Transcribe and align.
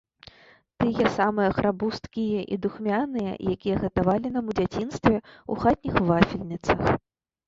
Тыя 0.83 1.09
самыя 1.17 1.49
храбусткія 1.57 2.39
і 2.55 2.57
духмяныя, 2.63 3.33
якія 3.55 3.75
гатавалі 3.83 4.27
нам 4.39 4.49
у 4.55 4.55
дзяцінстве 4.61 5.13
ў 5.51 5.53
хатніх 5.65 5.95
вафельніцах. 6.09 6.81